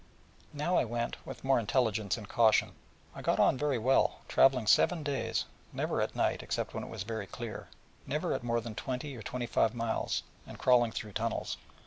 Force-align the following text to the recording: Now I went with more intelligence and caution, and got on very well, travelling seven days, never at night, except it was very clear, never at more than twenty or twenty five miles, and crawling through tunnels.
Now 0.51 0.77
I 0.77 0.83
went 0.83 1.23
with 1.27 1.43
more 1.43 1.59
intelligence 1.59 2.17
and 2.17 2.27
caution, 2.27 2.71
and 3.13 3.23
got 3.23 3.39
on 3.39 3.55
very 3.55 3.77
well, 3.77 4.21
travelling 4.27 4.65
seven 4.65 5.03
days, 5.03 5.45
never 5.71 6.01
at 6.01 6.15
night, 6.15 6.41
except 6.41 6.73
it 6.73 6.87
was 6.89 7.03
very 7.03 7.27
clear, 7.27 7.67
never 8.07 8.33
at 8.33 8.41
more 8.43 8.61
than 8.61 8.73
twenty 8.73 9.15
or 9.15 9.21
twenty 9.21 9.45
five 9.45 9.75
miles, 9.75 10.23
and 10.47 10.57
crawling 10.57 10.91
through 10.91 11.11
tunnels. 11.13 11.57